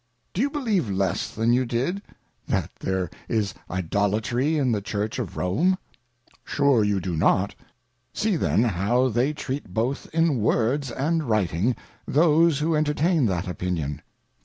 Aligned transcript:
Do 0.33 0.41
you 0.41 0.49
believe 0.49 0.89
less 0.89 1.29
than 1.29 1.53
you 1.53 1.63
did, 1.63 2.01
that 2.47 2.71
there 2.79 3.11
is 3.29 3.53
Idolatry 3.69 4.57
in 4.57 4.71
the 4.71 4.81
Church 4.81 5.19
of 5.19 5.37
Rome? 5.37 5.77
Sure 6.43 6.83
you 6.83 6.99
do 6.99 7.15
not. 7.15 7.53
See 8.11 8.35
then, 8.35 8.63
how 8.63 9.09
they 9.09 9.31
treat 9.31 9.75
both 9.75 10.09
in 10.11 10.39
Words 10.41 10.89
and 10.89 11.25
Writing, 11.29 11.75
those 12.07 12.57
who 12.57 12.73
entertain 12.75 13.27
that 13.27 13.47
Opinion. 13.47 14.01